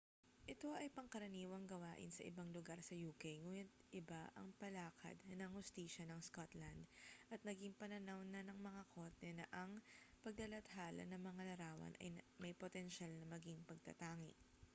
[0.53, 3.69] ito ay pangkaraniwang gawain sa ibang lugar sa uk nguni't
[3.99, 6.81] iba ang palakad ng hustisya ng scotland
[7.33, 9.71] at naging pananaw na ng mga korte na ang
[10.25, 12.09] paglalathala ng mga larawan ay
[12.41, 14.33] may potensyal na maging pagtatangi